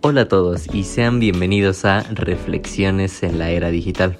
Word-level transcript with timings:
Hola 0.00 0.22
a 0.22 0.28
todos 0.28 0.72
y 0.72 0.84
sean 0.84 1.18
bienvenidos 1.18 1.84
a 1.84 2.04
Reflexiones 2.04 3.24
en 3.24 3.36
la 3.36 3.50
Era 3.50 3.70
Digital, 3.70 4.16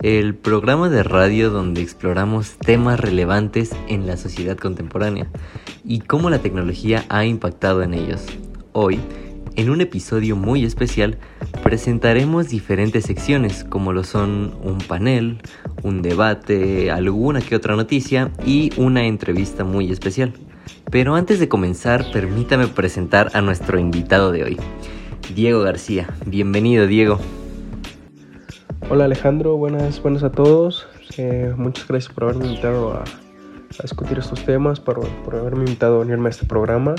el 0.00 0.36
programa 0.36 0.88
de 0.90 1.02
radio 1.02 1.50
donde 1.50 1.82
exploramos 1.82 2.52
temas 2.58 3.00
relevantes 3.00 3.72
en 3.88 4.06
la 4.06 4.16
sociedad 4.16 4.56
contemporánea 4.56 5.26
y 5.84 5.98
cómo 5.98 6.30
la 6.30 6.38
tecnología 6.38 7.04
ha 7.08 7.24
impactado 7.24 7.82
en 7.82 7.94
ellos. 7.94 8.26
Hoy, 8.72 9.00
en 9.56 9.70
un 9.70 9.80
episodio 9.80 10.36
muy 10.36 10.64
especial, 10.64 11.18
presentaremos 11.64 12.48
diferentes 12.48 13.04
secciones 13.04 13.64
como 13.64 13.92
lo 13.92 14.04
son 14.04 14.54
un 14.62 14.78
panel, 14.78 15.42
un 15.82 16.00
debate, 16.00 16.92
alguna 16.92 17.40
que 17.40 17.56
otra 17.56 17.74
noticia 17.74 18.30
y 18.46 18.70
una 18.76 19.04
entrevista 19.04 19.64
muy 19.64 19.90
especial. 19.90 20.32
Pero 20.92 21.16
antes 21.16 21.40
de 21.40 21.48
comenzar, 21.48 22.08
permítame 22.12 22.68
presentar 22.68 23.32
a 23.34 23.40
nuestro 23.40 23.80
invitado 23.80 24.30
de 24.30 24.44
hoy. 24.44 24.56
Diego 25.34 25.60
García. 25.60 26.08
Bienvenido, 26.24 26.86
Diego. 26.86 27.18
Hola 28.88 29.04
Alejandro, 29.04 29.56
buenas, 29.56 30.00
buenas 30.02 30.22
a 30.22 30.32
todos. 30.32 30.86
Eh, 31.18 31.52
muchas 31.56 31.86
gracias 31.86 32.12
por 32.12 32.24
haberme 32.24 32.46
invitado 32.46 32.92
a, 32.92 33.04
discutir 33.82 34.18
estos 34.18 34.44
temas, 34.44 34.80
por, 34.80 35.06
por, 35.24 35.36
haberme 35.36 35.64
invitado 35.64 35.96
a 35.96 36.00
unirme 36.00 36.28
a 36.28 36.30
este 36.30 36.46
programa. 36.46 36.94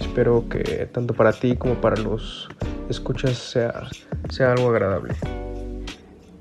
Espero 0.00 0.48
que 0.48 0.88
tanto 0.92 1.14
para 1.14 1.32
ti 1.32 1.56
como 1.56 1.74
para 1.74 1.96
los 1.96 2.48
escuchas 2.88 3.36
sea, 3.36 3.88
sea 4.30 4.52
algo 4.52 4.70
agradable. 4.70 5.14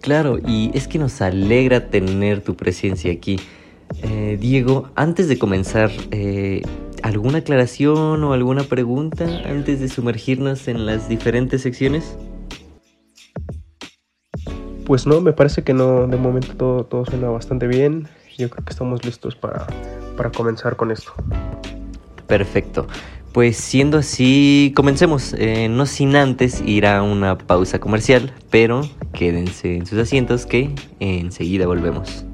Claro, 0.01 0.37
y 0.45 0.69
es 0.75 0.87
que 0.87 0.99
nos 0.99 1.21
alegra 1.21 1.89
tener 1.89 2.41
tu 2.41 2.55
presencia 2.55 3.11
aquí. 3.11 3.39
Eh, 4.03 4.37
Diego, 4.39 4.91
antes 4.95 5.27
de 5.27 5.39
comenzar, 5.39 5.89
eh, 6.11 6.61
¿Alguna 7.03 7.39
aclaración 7.39 8.23
o 8.23 8.33
alguna 8.33 8.63
pregunta 8.63 9.25
antes 9.45 9.79
de 9.79 9.89
sumergirnos 9.89 10.67
en 10.67 10.85
las 10.85 11.07
diferentes 11.07 11.61
secciones? 11.61 12.17
Pues 14.85 15.07
no, 15.07 15.21
me 15.21 15.33
parece 15.33 15.63
que 15.63 15.73
no, 15.73 16.07
de 16.07 16.17
momento 16.17 16.55
todo, 16.55 16.85
todo 16.85 17.05
suena 17.05 17.29
bastante 17.29 17.67
bien. 17.67 18.07
Yo 18.37 18.49
creo 18.49 18.65
que 18.65 18.71
estamos 18.71 19.03
listos 19.05 19.35
para, 19.35 19.65
para 20.15 20.31
comenzar 20.31 20.75
con 20.75 20.91
esto. 20.91 21.13
Perfecto. 22.27 22.87
Pues 23.33 23.57
siendo 23.57 23.97
así, 23.97 24.71
comencemos, 24.75 25.35
eh, 25.37 25.67
no 25.69 25.85
sin 25.85 26.15
antes 26.15 26.61
ir 26.61 26.85
a 26.85 27.03
una 27.03 27.37
pausa 27.37 27.79
comercial, 27.79 28.33
pero 28.49 28.81
quédense 29.11 29.75
en 29.75 29.85
sus 29.85 29.99
asientos 29.99 30.45
que 30.45 30.73
enseguida 30.99 31.65
volvemos. 31.67 32.25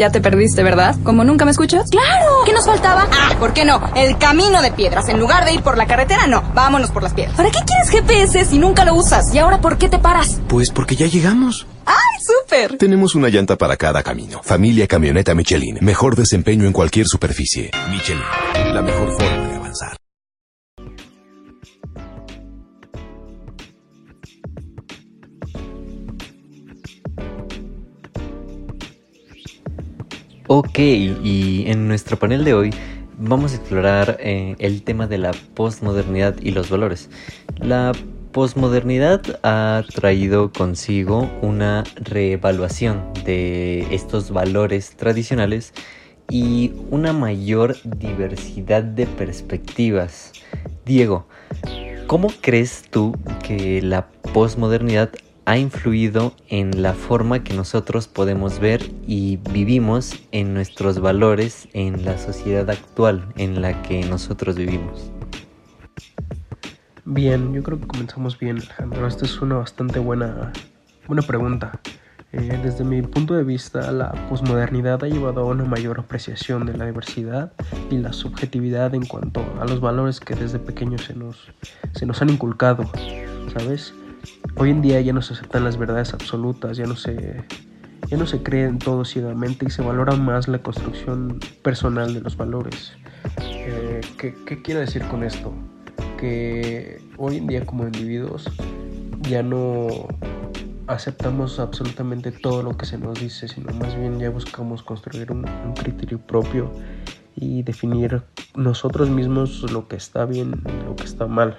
Ya 0.00 0.08
te 0.08 0.22
perdiste, 0.22 0.62
¿verdad? 0.62 0.96
¿Como 1.04 1.24
nunca 1.24 1.44
me 1.44 1.50
escuchas? 1.50 1.90
¡Claro! 1.90 2.24
¿Qué 2.46 2.54
nos 2.54 2.64
faltaba? 2.64 3.06
Ah, 3.12 3.36
¿por 3.38 3.52
qué 3.52 3.66
no? 3.66 3.82
El 3.94 4.16
camino 4.16 4.62
de 4.62 4.72
piedras. 4.72 5.10
En 5.10 5.20
lugar 5.20 5.44
de 5.44 5.52
ir 5.52 5.60
por 5.60 5.76
la 5.76 5.86
carretera, 5.86 6.26
no. 6.26 6.42
Vámonos 6.54 6.90
por 6.90 7.02
las 7.02 7.12
piedras. 7.12 7.36
¿Para 7.36 7.50
qué 7.50 7.58
quieres 7.66 7.90
GPS 7.90 8.46
si 8.46 8.58
nunca 8.58 8.86
lo 8.86 8.94
usas? 8.94 9.34
¿Y 9.34 9.38
ahora 9.38 9.60
por 9.60 9.76
qué 9.76 9.90
te 9.90 9.98
paras? 9.98 10.40
Pues 10.48 10.70
porque 10.70 10.96
ya 10.96 11.06
llegamos. 11.06 11.66
¡Ay, 11.84 12.24
súper! 12.24 12.78
Tenemos 12.78 13.14
una 13.14 13.28
llanta 13.28 13.56
para 13.56 13.76
cada 13.76 14.02
camino. 14.02 14.40
Familia 14.42 14.86
Camioneta 14.86 15.34
Michelin. 15.34 15.76
Mejor 15.82 16.16
desempeño 16.16 16.64
en 16.64 16.72
cualquier 16.72 17.06
superficie. 17.06 17.70
Michelin. 17.90 18.22
La 18.72 18.80
mejor 18.80 19.12
forma 19.12 19.48
de 19.48 19.58
Ok, 30.52 30.80
y 30.80 31.62
en 31.68 31.86
nuestro 31.86 32.18
panel 32.18 32.42
de 32.42 32.54
hoy 32.54 32.70
vamos 33.16 33.52
a 33.52 33.54
explorar 33.54 34.16
eh, 34.18 34.56
el 34.58 34.82
tema 34.82 35.06
de 35.06 35.16
la 35.16 35.30
posmodernidad 35.54 36.34
y 36.42 36.50
los 36.50 36.70
valores. 36.70 37.08
La 37.60 37.92
posmodernidad 38.32 39.38
ha 39.44 39.84
traído 39.94 40.50
consigo 40.52 41.30
una 41.40 41.84
reevaluación 41.94 43.12
de 43.24 43.94
estos 43.94 44.32
valores 44.32 44.96
tradicionales 44.96 45.72
y 46.28 46.72
una 46.90 47.12
mayor 47.12 47.76
diversidad 47.84 48.82
de 48.82 49.06
perspectivas. 49.06 50.32
Diego, 50.84 51.28
¿cómo 52.08 52.26
crees 52.40 52.82
tú 52.90 53.14
que 53.44 53.82
la 53.82 54.08
posmodernidad 54.32 55.10
ha 55.50 55.58
influido 55.58 56.32
en 56.48 56.80
la 56.80 56.94
forma 56.94 57.42
que 57.42 57.54
nosotros 57.54 58.06
podemos 58.06 58.60
ver 58.60 58.88
y 59.08 59.38
vivimos 59.50 60.14
en 60.30 60.54
nuestros 60.54 61.00
valores 61.00 61.66
en 61.72 62.04
la 62.04 62.18
sociedad 62.18 62.70
actual 62.70 63.32
en 63.36 63.60
la 63.60 63.82
que 63.82 64.04
nosotros 64.04 64.54
vivimos. 64.54 65.10
Bien, 67.04 67.52
yo 67.52 67.64
creo 67.64 67.80
que 67.80 67.88
comenzamos 67.88 68.38
bien, 68.38 68.58
Alejandro. 68.58 69.08
Esta 69.08 69.24
es 69.24 69.42
una 69.42 69.56
bastante 69.56 69.98
buena, 69.98 70.52
buena 71.08 71.22
pregunta. 71.22 71.80
Eh, 72.30 72.60
desde 72.62 72.84
mi 72.84 73.02
punto 73.02 73.34
de 73.34 73.42
vista, 73.42 73.90
la 73.90 74.12
posmodernidad 74.28 75.02
ha 75.02 75.08
llevado 75.08 75.40
a 75.40 75.46
una 75.46 75.64
mayor 75.64 75.98
apreciación 75.98 76.64
de 76.64 76.76
la 76.76 76.86
diversidad 76.86 77.50
y 77.90 77.96
la 77.96 78.12
subjetividad 78.12 78.94
en 78.94 79.04
cuanto 79.04 79.44
a 79.60 79.64
los 79.64 79.80
valores 79.80 80.20
que 80.20 80.36
desde 80.36 80.60
pequeños 80.60 81.02
se 81.02 81.14
nos, 81.16 81.48
se 81.92 82.06
nos 82.06 82.22
han 82.22 82.30
inculcado, 82.30 82.88
¿sabes? 83.52 83.92
Hoy 84.56 84.70
en 84.70 84.82
día 84.82 85.00
ya 85.00 85.12
no 85.12 85.22
se 85.22 85.34
aceptan 85.34 85.64
las 85.64 85.76
verdades 85.76 86.12
absolutas, 86.12 86.76
ya 86.76 86.86
no 86.86 86.96
se, 86.96 87.44
ya 88.08 88.16
no 88.16 88.26
se 88.26 88.42
cree 88.42 88.70
todo 88.72 89.04
ciegamente 89.04 89.66
y 89.66 89.70
se 89.70 89.82
valora 89.82 90.16
más 90.16 90.48
la 90.48 90.58
construcción 90.58 91.40
personal 91.62 92.12
de 92.12 92.20
los 92.20 92.36
valores. 92.36 92.92
Eh, 93.42 94.00
¿qué, 94.18 94.34
¿Qué 94.46 94.62
quiero 94.62 94.80
decir 94.80 95.02
con 95.04 95.22
esto? 95.22 95.52
Que 96.18 97.00
hoy 97.16 97.38
en 97.38 97.46
día 97.46 97.64
como 97.64 97.84
individuos 97.84 98.50
ya 99.22 99.42
no 99.42 100.08
aceptamos 100.86 101.60
absolutamente 101.60 102.32
todo 102.32 102.62
lo 102.62 102.76
que 102.76 102.84
se 102.84 102.98
nos 102.98 103.20
dice, 103.20 103.46
sino 103.48 103.72
más 103.74 103.96
bien 103.96 104.18
ya 104.18 104.30
buscamos 104.30 104.82
construir 104.82 105.30
un, 105.30 105.48
un, 105.48 105.74
criterio 105.74 106.18
propio 106.18 106.70
y 107.36 107.62
definir 107.62 108.22
nosotros 108.56 109.08
mismos 109.08 109.70
lo 109.70 109.86
que 109.86 109.96
está 109.96 110.24
bien 110.24 110.62
y 110.66 110.84
lo 110.84 110.96
que 110.96 111.04
está 111.04 111.26
mal. 111.26 111.56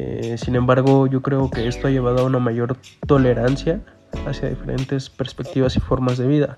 Eh, 0.00 0.36
sin 0.38 0.54
embargo, 0.54 1.08
yo 1.08 1.22
creo 1.22 1.50
que 1.50 1.66
esto 1.66 1.88
ha 1.88 1.90
llevado 1.90 2.20
a 2.20 2.22
una 2.22 2.38
mayor 2.38 2.76
tolerancia 3.08 3.80
hacia 4.26 4.48
diferentes 4.48 5.10
perspectivas 5.10 5.76
y 5.76 5.80
formas 5.80 6.18
de 6.18 6.28
vida. 6.28 6.56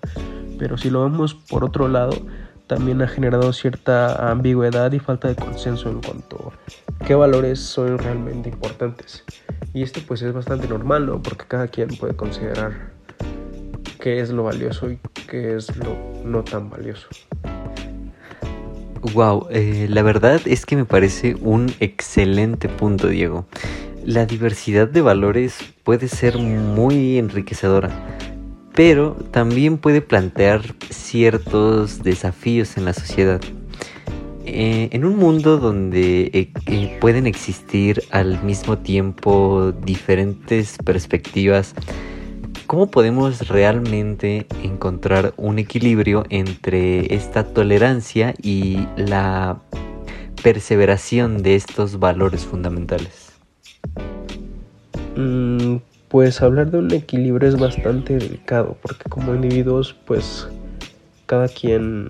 Pero 0.59 0.77
si 0.77 0.91
lo 0.91 1.05
vemos 1.05 1.35
por 1.35 1.65
otro 1.65 1.89
lado, 1.89 2.13
también 2.67 3.01
ha 3.01 3.09
generado 3.09 3.55
cierta 3.55 4.31
ambigüedad 4.31 4.93
y 4.93 4.99
falta 4.99 5.29
de 5.29 5.37
consenso 5.37 5.89
en 5.89 6.03
cuanto 6.03 6.53
a 7.01 7.05
qué 7.07 7.15
valores 7.15 7.61
son 7.61 7.97
realmente 7.97 8.51
importantes. 8.51 9.25
Y 9.73 9.83
esto 9.83 10.01
pues 10.07 10.21
es 10.21 10.35
bastante 10.35 10.69
normal, 10.69 11.07
¿no? 11.07 11.23
Porque 11.23 11.47
cada 11.49 11.69
quien 11.69 11.89
puede 11.89 12.15
considerar 12.15 12.93
qué 13.99 14.21
es 14.21 14.31
lo 14.31 14.45
valioso 14.45 14.91
y 14.91 14.99
qué 15.27 15.57
es 15.57 15.75
lo 15.79 15.97
no 16.25 16.45
tan 16.45 16.69
valioso. 16.69 17.09
Wow, 19.03 19.47
eh, 19.51 19.87
la 19.89 20.03
verdad 20.03 20.43
es 20.45 20.67
que 20.67 20.77
me 20.77 20.85
parece 20.85 21.35
un 21.41 21.73
excelente 21.81 22.69
punto, 22.69 23.09
Diego. 23.09 23.47
La 24.05 24.27
diversidad 24.27 24.89
de 24.89 25.01
valores 25.01 25.57
puede 25.85 26.07
ser 26.07 26.37
muy 26.37 27.17
enriquecedora, 27.17 27.89
pero 28.75 29.17
también 29.31 29.79
puede 29.79 30.03
plantear 30.03 30.75
ciertos 30.91 32.03
desafíos 32.03 32.77
en 32.77 32.85
la 32.85 32.93
sociedad. 32.93 33.41
Eh, 34.45 34.91
en 34.93 35.07
un 35.07 35.17
mundo 35.17 35.57
donde 35.57 36.53
eh, 36.67 36.99
pueden 37.01 37.27
existir 37.27 38.03
al 38.11 38.43
mismo 38.43 38.79
tiempo 38.79 39.73
diferentes 39.83 40.77
perspectivas, 40.85 41.75
¿Cómo 42.71 42.89
podemos 42.89 43.49
realmente 43.49 44.47
encontrar 44.63 45.35
un 45.37 45.59
equilibrio 45.59 46.23
entre 46.31 47.17
esta 47.17 47.43
tolerancia 47.43 48.33
y 48.41 48.87
la 48.97 49.59
perseveración 50.45 51.43
de 51.43 51.57
estos 51.57 51.99
valores 51.99 52.47
fundamentales? 52.47 53.33
Mm, 55.17 55.79
pues 56.07 56.41
hablar 56.43 56.71
de 56.71 56.79
un 56.79 56.93
equilibrio 56.93 57.49
es 57.49 57.59
bastante 57.59 58.17
delicado 58.17 58.77
porque 58.81 59.11
como 59.11 59.35
individuos 59.35 59.97
pues 60.07 60.47
cada 61.27 61.49
quien 61.49 62.09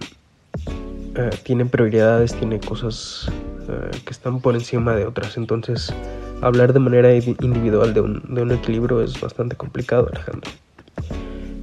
eh, 1.15 1.31
tiene 1.43 1.65
prioridades, 1.65 2.35
tiene 2.35 2.61
cosas 2.61 3.33
eh, 3.67 3.97
que 4.05 4.11
están 4.11 4.43
por 4.43 4.55
encima 4.55 4.95
de 4.95 5.07
otras. 5.07 5.39
Entonces 5.39 5.91
hablar 6.41 6.73
de 6.73 6.81
manera 6.81 7.15
individual 7.15 7.95
de 7.95 8.01
un, 8.01 8.23
de 8.35 8.43
un 8.43 8.53
equilibrio 8.53 9.03
es 9.03 9.21
bastante 9.21 9.57
complicado, 9.57 10.09
Alejandro. 10.13 10.51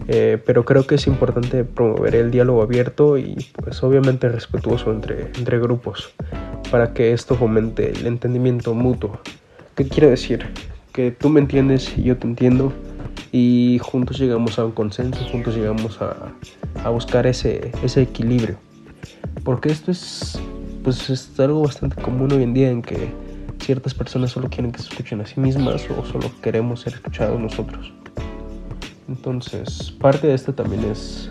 Eh, 0.10 0.42
pero 0.46 0.64
creo 0.64 0.88
que 0.88 0.96
es 0.96 1.06
importante 1.06 1.66
promover 1.66 2.16
el 2.16 2.32
diálogo 2.32 2.62
abierto 2.62 3.18
y 3.18 3.36
pues 3.62 3.84
obviamente 3.84 4.30
respetuoso 4.30 4.92
entre, 4.92 5.32
entre 5.36 5.60
grupos 5.60 6.14
para 6.72 6.94
que 6.94 7.12
esto 7.12 7.36
fomente 7.36 7.92
el 7.92 8.08
entendimiento 8.08 8.74
mutuo. 8.74 9.20
¿Qué 9.76 9.86
quiere 9.88 10.10
decir? 10.10 10.46
Que 10.94 11.12
tú 11.12 11.30
me 11.30 11.42
entiendes 11.42 11.98
y 11.98 12.04
yo 12.04 12.18
te 12.18 12.26
entiendo 12.26 12.72
y 13.34 13.80
juntos 13.82 14.18
llegamos 14.18 14.58
a 14.60 14.66
un 14.66 14.72
consenso, 14.72 15.26
juntos 15.26 15.56
llegamos 15.56 16.02
a, 16.02 16.16
a 16.84 16.90
buscar 16.90 17.28
ese, 17.28 17.72
ese 17.84 18.04
equilibrio. 18.04 18.58
Porque 19.44 19.70
esto 19.70 19.92
es, 19.92 20.40
pues, 20.84 21.10
es 21.10 21.38
algo 21.40 21.64
bastante 21.64 22.02
común 22.02 22.32
hoy 22.32 22.44
en 22.44 22.54
día 22.54 22.70
en 22.70 22.82
que 22.82 23.12
ciertas 23.68 23.94
personas 23.94 24.32
solo 24.32 24.50
quieren 24.50 24.72
que 24.72 24.80
se 24.80 24.88
escuchen 24.88 25.20
a 25.20 25.26
sí 25.26 25.42
mismas 25.42 25.86
o 25.90 26.06
solo 26.06 26.32
queremos 26.42 26.80
ser 26.80 26.94
escuchados 26.94 27.38
nosotros. 27.38 27.92
Entonces, 29.10 29.92
parte 30.00 30.28
de 30.28 30.36
esto 30.36 30.54
también 30.54 30.86
es 30.86 31.30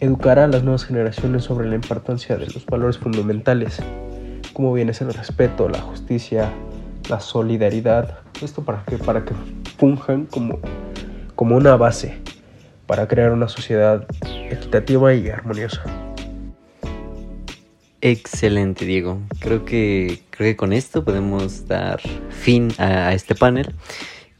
educar 0.00 0.40
a 0.40 0.48
las 0.48 0.64
nuevas 0.64 0.84
generaciones 0.84 1.44
sobre 1.44 1.68
la 1.68 1.76
importancia 1.76 2.36
de 2.36 2.46
los 2.46 2.66
valores 2.66 2.98
fundamentales, 2.98 3.78
como 4.54 4.72
viene 4.72 4.90
el 4.98 5.14
respeto, 5.14 5.68
la 5.68 5.80
justicia, 5.80 6.50
la 7.08 7.20
solidaridad. 7.20 8.18
Esto 8.42 8.64
para 8.64 8.82
que, 8.82 8.98
para 8.98 9.24
que 9.24 9.32
funjan 9.78 10.26
como, 10.26 10.58
como 11.36 11.56
una 11.56 11.76
base 11.76 12.18
para 12.88 13.06
crear 13.06 13.30
una 13.30 13.46
sociedad 13.46 14.04
equitativa 14.50 15.14
y 15.14 15.28
armoniosa. 15.28 16.05
Excelente, 18.08 18.84
Diego. 18.84 19.20
Creo 19.40 19.64
que, 19.64 20.20
creo 20.30 20.52
que 20.52 20.56
con 20.56 20.72
esto 20.72 21.04
podemos 21.04 21.66
dar 21.66 22.00
fin 22.30 22.72
a, 22.78 23.08
a 23.08 23.14
este 23.14 23.34
panel. 23.34 23.74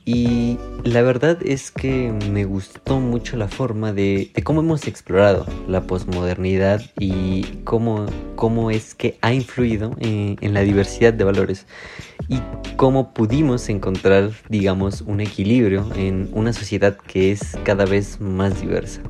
Y 0.05 0.57
la 0.85 1.03
verdad 1.03 1.37
es 1.45 1.73
que 1.73 2.13
me 2.31 2.45
gustó 2.45 3.01
mucho 3.01 3.37
la 3.37 3.49
forma 3.49 3.93
de, 3.93 4.31
cómo 4.45 4.61
hemos 4.61 4.87
explorado 4.87 5.47
la 5.67 5.81
posmodernidad 5.89 6.81
y 6.97 7.43
cómo, 7.65 8.07
cómo 8.37 8.71
es 8.71 8.95
que 8.95 9.19
ha 9.21 9.35
influido 9.35 9.97
en, 9.99 10.37
en, 10.43 10.55
la 10.55 10.61
diversidad 10.61 11.13
de 11.13 11.25
valores 11.25 11.67
y 12.29 12.39
cómo 12.77 13.13
pudimos 13.15 13.69
encontrar, 13.69 14.31
digamos, 14.49 15.01
un 15.01 15.21
equilibrio 15.21 15.91
en 15.97 16.29
una 16.35 16.53
sociedad 16.53 16.97
que 16.99 17.33
es 17.33 17.59
cada 17.65 17.85
vez 17.85 18.21
más 18.21 18.61
diversa. 18.61 19.03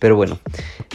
Pero 0.00 0.16
bueno, 0.16 0.40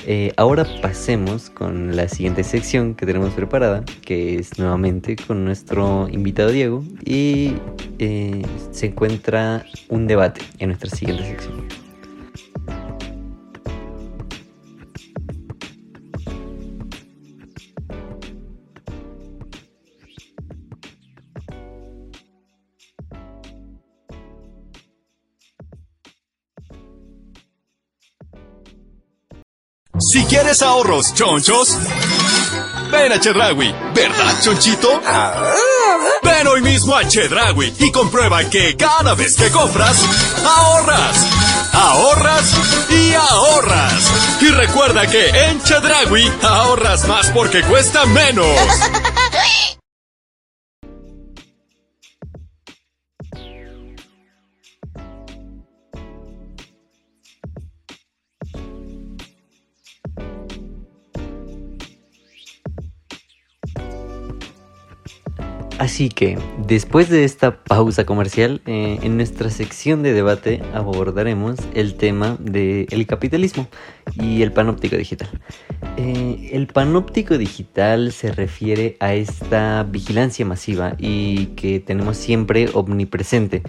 eh, 0.07 0.33
ahora 0.35 0.65
pasemos 0.81 1.51
con 1.51 1.95
la 1.95 2.09
siguiente 2.09 2.43
sección 2.43 2.95
que 2.95 3.05
tenemos 3.05 3.33
preparada, 3.33 3.85
que 4.01 4.35
es 4.35 4.57
nuevamente 4.57 5.15
con 5.15 5.45
nuestro 5.45 6.09
invitado 6.09 6.49
Diego 6.49 6.83
y 7.05 7.53
eh, 7.99 8.41
se 8.71 8.87
encuentra 8.87 9.63
un 9.89 10.07
debate 10.07 10.41
en 10.57 10.69
nuestra 10.69 10.89
siguiente 10.89 11.23
sección. 11.23 11.84
Si 29.97 30.25
quieres 30.25 30.61
ahorros 30.61 31.13
chonchos, 31.13 31.77
ven 32.91 33.13
a 33.13 33.19
Chedragui, 33.19 33.73
¿verdad, 33.93 34.41
chonchito? 34.41 35.01
Ven 36.21 36.47
hoy 36.47 36.61
mismo 36.61 36.95
a 36.95 37.07
Chedragui 37.07 37.73
y 37.79 37.91
comprueba 37.91 38.43
que 38.49 38.75
cada 38.75 39.15
vez 39.15 39.37
que 39.37 39.49
compras, 39.51 39.97
ahorras, 40.45 41.25
ahorras 41.71 42.53
y 42.89 43.13
ahorras. 43.13 44.11
Y 44.41 44.47
recuerda 44.49 45.07
que 45.07 45.29
en 45.29 45.63
Chedragui 45.63 46.29
ahorras 46.43 47.07
más 47.07 47.29
porque 47.29 47.61
cuesta 47.63 48.05
menos. 48.05 48.59
Así 65.77 66.07
que, 66.07 66.37
después 66.65 67.09
de 67.09 67.25
esta 67.25 67.63
pausa 67.63 68.05
comercial, 68.05 68.61
eh, 68.65 68.97
en 69.03 69.17
nuestra 69.17 69.49
sección 69.49 70.03
de 70.03 70.13
debate 70.13 70.61
abordaremos 70.73 71.57
el 71.73 71.95
tema 71.95 72.37
del 72.39 73.05
capitalismo 73.05 73.67
y 74.13 74.41
el 74.41 74.53
panóptico 74.53 74.95
digital. 74.95 75.29
Eh, 75.97 76.51
el 76.53 76.67
panóptico 76.67 77.37
digital 77.37 78.13
se 78.13 78.31
refiere 78.31 78.95
a 79.01 79.15
esta 79.15 79.83
vigilancia 79.83 80.45
masiva 80.45 80.95
y 80.97 81.47
que 81.57 81.81
tenemos 81.81 82.15
siempre 82.15 82.69
omnipresente 82.73 83.61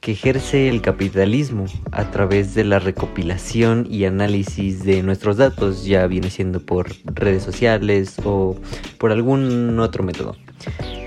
que 0.00 0.12
ejerce 0.12 0.68
el 0.68 0.80
capitalismo 0.80 1.66
a 1.90 2.10
través 2.10 2.54
de 2.54 2.64
la 2.64 2.78
recopilación 2.78 3.86
y 3.90 4.04
análisis 4.04 4.84
de 4.84 5.02
nuestros 5.02 5.36
datos, 5.36 5.84
ya 5.84 6.06
viene 6.06 6.30
siendo 6.30 6.60
por 6.60 6.88
redes 7.04 7.42
sociales 7.42 8.16
o 8.24 8.56
por 8.98 9.12
algún 9.12 9.78
otro 9.80 10.04
método. 10.04 10.36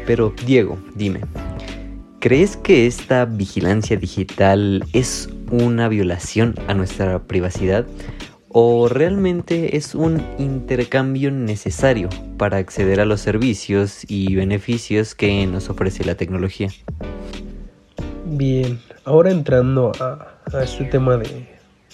Pero 0.06 0.34
Diego, 0.46 0.78
dime, 0.96 1.22
¿crees 2.20 2.58
que 2.58 2.86
esta 2.86 3.26
vigilancia 3.26 3.96
digital 3.96 4.84
es 4.94 5.30
una 5.52 5.88
violación 5.88 6.56
a 6.68 6.74
nuestra 6.74 7.20
privacidad 7.24 7.86
o 8.50 8.90
realmente 8.90 9.78
es 9.78 9.96
un 9.96 10.22
intercambio 10.38 11.32
necesario 11.32 12.10
para 12.38 12.58
acceder 12.58 13.00
a 13.00 13.06
los 13.06 13.22
servicios 13.22 14.04
y 14.10 14.36
beneficios 14.36 15.16
que 15.16 15.48
nos 15.48 15.70
ofrece 15.70 16.04
la 16.04 16.16
tecnología? 16.16 16.70
Bien, 18.34 18.80
ahora 19.04 19.30
entrando 19.30 19.92
a, 20.00 20.64
este 20.64 20.86
tema 20.86 21.18
de, 21.18 21.50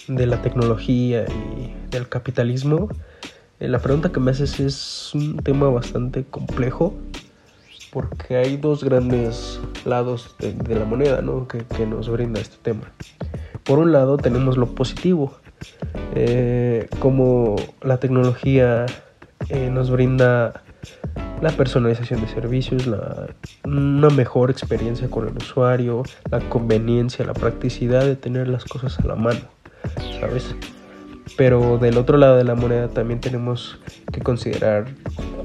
de, 0.06 0.24
la 0.24 0.40
tecnología 0.40 1.24
y 1.24 1.74
del 1.90 2.08
capitalismo, 2.08 2.88
eh, 3.58 3.66
la 3.66 3.80
pregunta 3.80 4.12
que 4.12 4.20
me 4.20 4.30
haces 4.30 4.60
es 4.60 5.10
un 5.16 5.38
tema 5.38 5.68
bastante 5.68 6.22
complejo 6.22 6.94
porque 7.90 8.36
hay 8.36 8.56
dos 8.56 8.84
grandes 8.84 9.58
lados 9.84 10.36
de, 10.38 10.76
la 10.76 10.84
moneda 10.84 11.22
¿no? 11.22 11.48
que, 11.48 11.86
nos 11.86 12.08
brinda 12.08 12.40
este 12.40 12.56
tema. 12.62 12.92
Por 13.64 13.80
un 13.80 13.90
lado 13.90 14.16
tenemos 14.16 14.56
lo 14.56 14.76
positivo, 14.76 15.34
eh, 16.14 16.88
como 17.00 17.56
la 17.82 17.98
tecnología 17.98 18.86
eh, 19.48 19.70
nos 19.70 19.90
brinda 19.90 20.62
la 21.40 21.50
personalización 21.50 22.20
de 22.20 22.28
servicios, 22.28 22.86
la, 22.86 23.28
una 23.64 24.10
mejor 24.10 24.50
experiencia 24.50 25.08
con 25.08 25.28
el 25.28 25.36
usuario, 25.36 26.02
la 26.30 26.40
conveniencia, 26.48 27.24
la 27.24 27.34
practicidad 27.34 28.04
de 28.04 28.16
tener 28.16 28.48
las 28.48 28.64
cosas 28.64 28.98
a 28.98 29.06
la 29.06 29.14
mano, 29.14 29.40
¿sabes? 30.20 30.54
Pero 31.36 31.78
del 31.78 31.98
otro 31.98 32.18
lado 32.18 32.36
de 32.36 32.44
la 32.44 32.54
moneda 32.54 32.88
también 32.88 33.20
tenemos 33.20 33.78
que 34.12 34.20
considerar 34.20 34.86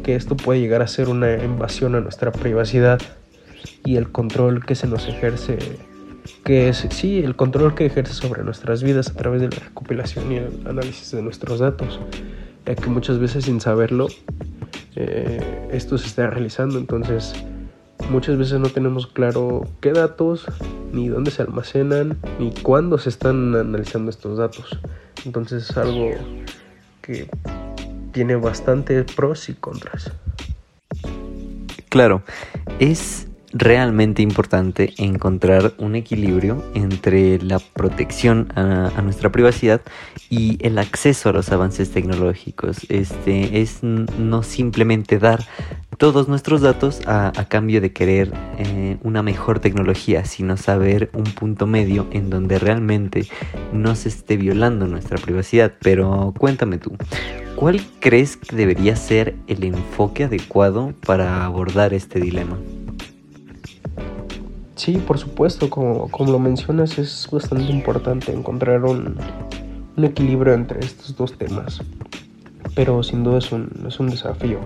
que 0.04 0.16
esto 0.16 0.36
puede 0.36 0.60
llegar 0.60 0.82
a 0.82 0.88
ser 0.88 1.10
una 1.10 1.44
invasión 1.44 1.96
a 1.96 2.00
nuestra 2.00 2.32
privacidad 2.32 3.00
y 3.86 3.98
el 3.98 4.12
control 4.12 4.66
que 4.66 4.76
se 4.76 4.88
nos 4.88 5.08
ejerce, 5.08 5.60
que 6.44 6.70
es, 6.70 6.88
sí, 6.90 7.20
el 7.20 7.36
control 7.36 7.76
que 7.76 7.86
ejerce 7.86 8.14
sobre 8.14 8.44
nuestras 8.44 8.82
vidas 8.82 9.10
a 9.10 9.14
través 9.14 9.42
de 9.42 9.50
la 9.50 9.58
recopilación 9.58 10.32
y 10.32 10.38
el 10.38 10.68
análisis 10.68 11.12
de 11.12 11.22
nuestros 11.22 11.60
datos, 11.60 12.00
ya 12.66 12.76
que 12.76 12.88
muchas 12.88 13.20
veces 13.20 13.46
sin 13.46 13.62
saberlo 13.62 14.08
eh, 14.96 15.68
esto 15.72 15.98
se 15.98 16.08
está 16.08 16.28
realizando, 16.28 16.78
entonces 16.78 17.34
muchas 18.10 18.38
veces 18.38 18.60
no 18.60 18.70
tenemos 18.70 19.08
claro 19.08 19.68
qué 19.82 19.92
datos, 19.92 20.46
ni 20.92 21.08
dónde 21.08 21.32
se 21.32 21.42
almacenan, 21.42 22.18
ni 22.40 22.52
cuándo 22.52 22.98
se 22.98 23.10
están 23.10 23.56
analizando 23.56 24.10
estos 24.10 24.38
datos. 24.38 24.78
Entonces 25.26 25.70
es 25.70 25.78
algo 25.78 26.12
que 27.02 27.30
tiene 28.12 28.36
bastante 28.36 29.04
pros 29.04 29.50
y 29.50 29.54
contras. 29.54 30.12
Claro, 31.90 32.24
es 32.80 33.28
realmente 33.54 34.22
importante 34.22 34.94
encontrar 34.98 35.74
un 35.78 35.96
equilibrio 35.96 36.64
entre 36.74 37.40
la 37.40 37.60
protección 37.60 38.52
a, 38.56 39.02
nuestra 39.04 39.32
privacidad 39.32 39.82
y 40.30 40.58
el 40.66 40.78
acceso 40.80 41.30
a 41.30 41.34
los 41.34 41.52
avances 41.52 41.92
tecnológicos. 41.92 42.86
Este 42.90 43.62
es 43.62 43.84
no 43.84 44.44
simplemente 44.44 45.20
dar 45.20 45.46
todos 45.98 46.28
nuestros 46.28 46.62
datos 46.62 47.02
a, 47.06 47.32
cambio 47.48 47.82
de 47.82 47.94
querer 47.94 48.34
eh, 48.58 48.98
una 49.04 49.22
mejor 49.22 49.60
tecnología, 49.60 50.26
sino 50.26 50.58
saber 50.58 51.12
un 51.14 51.26
punto 51.26 51.68
medio 51.68 52.08
en 52.12 52.30
donde 52.30 52.58
realmente 52.58 53.28
no 53.72 53.96
se 53.96 54.10
esté 54.10 54.38
violando 54.38 54.88
nuestra 54.88 55.18
privacidad. 55.20 55.74
Pero 55.82 56.34
cuéntame 56.38 56.80
tú, 56.80 56.98
¿cuál 57.56 57.82
crees 58.00 58.38
que 58.38 58.56
debería 58.56 58.96
ser 58.96 59.36
el 59.48 59.64
enfoque 59.64 60.24
adecuado 60.24 60.94
para 61.06 61.46
abordar 61.46 61.94
este 61.94 62.20
dilema? 62.20 62.58
Sí, 64.76 64.98
por 64.98 65.20
supuesto, 65.20 65.70
como, 65.70 66.10
como 66.10 66.32
lo 66.32 66.40
mencionas, 66.40 66.98
es 66.98 67.28
bastante 67.32 67.72
importante 67.72 68.32
encontrar 68.32 68.84
un, 68.86 69.18
equilibrio 69.98 70.54
entre 70.54 70.80
estos 70.80 71.16
dos 71.16 71.38
temas, 71.38 71.80
pero 72.76 73.04
sin 73.04 73.24
duda 73.24 73.38
es 73.38 73.52
un, 73.52 73.70
es 73.88 74.00
un 74.00 74.10
desafío. 74.10 74.60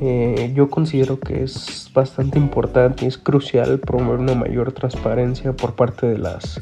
Eh, 0.00 0.52
yo 0.54 0.68
considero 0.68 1.20
que 1.20 1.44
es 1.44 1.90
bastante 1.94 2.38
importante 2.38 3.04
y 3.04 3.08
es 3.08 3.16
crucial 3.16 3.78
promover 3.78 4.18
una 4.18 4.34
mayor 4.34 4.72
transparencia 4.72 5.54
por 5.54 5.74
parte 5.74 6.06
de 6.06 6.18
las, 6.18 6.60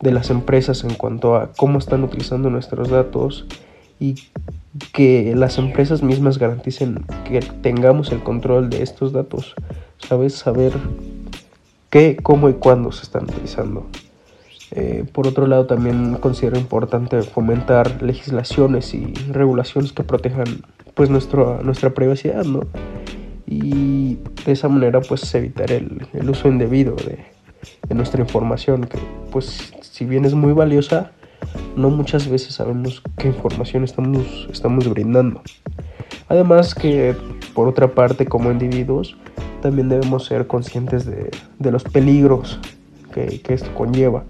de 0.00 0.10
las 0.10 0.30
empresas 0.30 0.82
en 0.82 0.94
cuanto 0.94 1.36
a 1.36 1.52
cómo 1.52 1.78
están 1.78 2.02
utilizando 2.02 2.50
nuestros 2.50 2.88
datos 2.88 3.46
y 4.00 4.14
que 4.92 5.34
las 5.36 5.58
empresas 5.58 6.02
mismas 6.02 6.38
garanticen 6.38 7.04
que 7.24 7.40
tengamos 7.62 8.10
el 8.12 8.22
control 8.22 8.68
de 8.70 8.82
estos 8.82 9.12
datos, 9.12 9.54
¿sabes? 9.98 10.34
Saber 10.34 10.72
qué, 11.96 12.16
cómo 12.22 12.50
y 12.50 12.52
cuándo 12.52 12.92
se 12.92 13.04
están 13.04 13.24
utilizando. 13.24 13.86
Eh, 14.72 15.04
por 15.12 15.26
otro 15.26 15.46
lado, 15.46 15.64
también 15.64 16.16
considero 16.16 16.58
importante 16.58 17.22
fomentar 17.22 18.02
legislaciones 18.02 18.92
y 18.92 19.14
regulaciones 19.30 19.92
que 19.94 20.02
protejan 20.02 20.60
pues 20.92 21.08
nuestra, 21.08 21.62
nuestra 21.62 21.94
privacidad, 21.94 22.44
¿no? 22.44 22.64
Y 23.46 24.18
de 24.44 24.52
esa 24.52 24.68
manera 24.68 25.00
pues 25.00 25.34
evitar 25.34 25.72
el, 25.72 26.06
el 26.12 26.28
uso 26.28 26.48
indebido 26.48 26.96
de, 26.96 27.24
de, 27.88 27.94
nuestra 27.94 28.20
información, 28.20 28.84
que 28.84 28.98
pues 29.30 29.72
si 29.80 30.04
bien 30.04 30.26
es 30.26 30.34
muy 30.34 30.52
valiosa, 30.52 31.12
no 31.76 31.88
muchas 31.88 32.28
veces 32.28 32.54
sabemos 32.54 33.02
qué 33.16 33.28
información 33.28 33.84
estamos, 33.84 34.48
estamos 34.52 34.86
brindando. 34.86 35.40
Además 36.28 36.74
que 36.74 37.16
por 37.54 37.68
otra 37.68 37.94
parte 37.94 38.26
como 38.26 38.50
individuos 38.50 39.16
también 39.60 39.88
debemos 39.88 40.26
ser 40.26 40.46
conscientes 40.46 41.06
de, 41.06 41.30
de 41.58 41.70
los 41.70 41.84
peligros 41.84 42.58
que, 43.12 43.40
que 43.40 43.54
esto 43.54 43.72
conlleva 43.74 44.24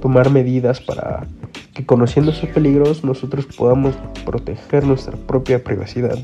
tomar 0.00 0.30
medidas 0.30 0.80
para 0.80 1.26
que 1.74 1.84
conociendo 1.84 2.30
esos 2.30 2.48
peligros 2.50 3.04
nosotros 3.04 3.46
podamos 3.46 3.94
proteger 4.24 4.84
nuestra 4.84 5.16
propia 5.16 5.62
privacidad 5.62 6.18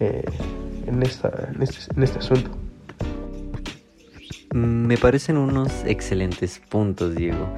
eh, 0.00 0.24
en, 0.86 1.02
esta, 1.02 1.50
en, 1.54 1.62
este, 1.62 1.94
en 1.94 2.02
este 2.02 2.18
asunto. 2.18 2.50
Me 4.52 4.96
parecen 4.96 5.36
unos 5.36 5.70
excelentes 5.84 6.60
puntos, 6.68 7.14
Diego. 7.14 7.48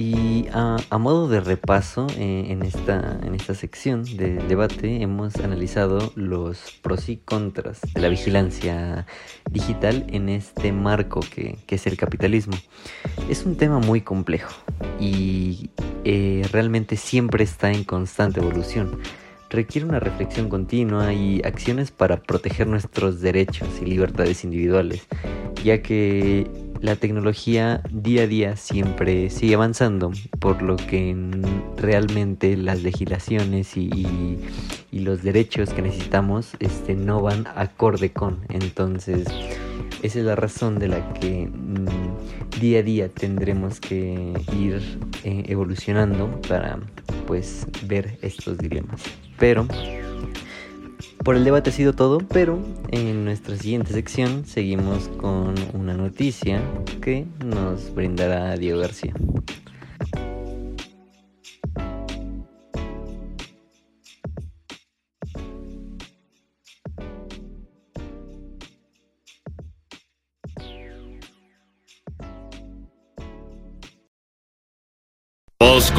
Y 0.00 0.48
a, 0.54 0.78
a, 0.88 0.96
modo 0.96 1.28
de 1.28 1.40
repaso, 1.40 2.06
eh, 2.16 2.46
en, 2.48 2.62
esta, 2.62 3.20
en 3.22 3.34
esta 3.34 3.54
sección 3.54 4.02
de 4.04 4.36
debate 4.48 5.02
hemos 5.02 5.36
analizado 5.36 6.14
los 6.14 6.78
pros 6.80 7.10
y 7.10 7.18
contras 7.18 7.82
de 7.92 8.00
la 8.00 8.08
vigilancia 8.08 9.06
digital 9.50 10.06
en 10.08 10.30
este 10.30 10.72
marco 10.72 11.20
que, 11.20 11.58
que 11.66 11.74
es 11.74 11.86
el 11.86 11.98
capitalismo. 11.98 12.56
Es 13.28 13.44
un 13.44 13.56
tema 13.56 13.78
muy 13.78 14.00
complejo 14.00 14.54
y 14.98 15.68
eh, 16.04 16.48
realmente 16.50 16.96
siempre 16.96 17.44
está 17.44 17.70
en 17.70 17.84
constante 17.84 18.40
evolución. 18.40 19.00
Requiere 19.50 19.86
una 19.86 20.00
reflexión 20.00 20.48
continua 20.48 21.12
y 21.12 21.42
acciones 21.44 21.90
para 21.90 22.22
proteger 22.22 22.68
nuestros 22.68 23.20
derechos 23.20 23.68
y 23.82 23.84
libertades 23.84 24.44
individuales, 24.44 25.06
ya 25.62 25.82
que 25.82 26.69
la 26.80 26.96
tecnología 26.96 27.82
día 27.90 28.22
a 28.22 28.26
día 28.26 28.56
siempre 28.56 29.28
sigue 29.30 29.54
avanzando, 29.54 30.12
por 30.38 30.62
lo 30.62 30.76
que 30.76 31.14
realmente 31.76 32.56
las 32.56 32.82
legislaciones 32.82 33.76
y, 33.76 34.38
los 34.92 35.22
derechos 35.22 35.70
que 35.70 35.80
necesitamos 35.80 36.56
este, 36.58 36.94
no 36.94 37.22
van 37.22 37.46
acorde 37.54 38.10
con. 38.12 38.40
Entonces, 38.50 39.26
esa 40.02 40.18
es 40.18 40.24
la 40.24 40.36
razón 40.36 40.78
de 40.78 40.88
la 40.88 41.14
que 41.14 41.48
día 42.60 42.80
a 42.80 42.82
día 42.82 43.08
tendremos 43.08 43.80
que 43.80 44.34
ir 44.54 44.98
eh, 45.24 45.44
evolucionando 45.46 46.28
para 46.42 46.78
pues 47.26 47.66
ver 47.86 48.18
estos 48.20 48.58
dilemas. 48.58 49.02
Pero 49.38 49.66
por 51.24 51.36
el 51.36 51.44
debate 51.44 51.70
ha 51.70 51.72
sido 51.72 51.92
todo, 51.92 52.18
pero 52.18 52.58
en 52.90 53.24
nuestra 53.24 53.56
siguiente 53.56 53.92
sección 53.92 54.44
seguimos 54.46 55.08
con 55.18 55.54
una 55.74 55.94
noticia 55.94 56.60
que 57.02 57.26
nos 57.44 57.94
brindará 57.94 58.56
Diego 58.56 58.80
García. 58.80 59.12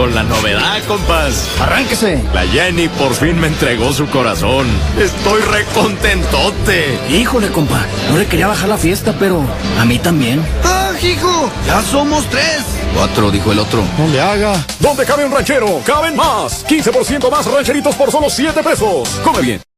Con 0.01 0.15
la 0.15 0.23
novedad, 0.23 0.81
compas. 0.87 1.47
Arránquese. 1.59 2.23
La 2.33 2.41
Jenny 2.47 2.87
por 2.87 3.13
fin 3.13 3.39
me 3.39 3.45
entregó 3.45 3.93
su 3.93 4.07
corazón. 4.07 4.65
Estoy 4.99 5.41
recontentote. 5.43 6.97
Híjole, 7.11 7.49
compa. 7.49 7.85
No 8.09 8.17
le 8.17 8.25
quería 8.25 8.47
bajar 8.47 8.67
la 8.67 8.79
fiesta, 8.79 9.15
pero 9.19 9.45
a 9.79 9.85
mí 9.85 9.99
también. 9.99 10.43
¡Ah, 10.63 10.93
hijo! 11.03 11.51
¡Ya 11.67 11.83
somos 11.83 12.25
tres! 12.31 12.63
Cuatro, 12.95 13.29
dijo 13.29 13.51
el 13.51 13.59
otro. 13.59 13.83
No 13.99 14.07
le 14.07 14.19
haga. 14.19 14.65
¿Dónde 14.79 15.05
cabe 15.05 15.23
un 15.23 15.33
ranchero? 15.33 15.81
¡Caben 15.85 16.15
más! 16.15 16.65
15% 16.65 17.29
más 17.29 17.45
rancheritos 17.45 17.93
por 17.93 18.09
solo 18.09 18.27
7 18.27 18.63
pesos. 18.63 19.07
Come 19.23 19.41
bien. 19.41 19.70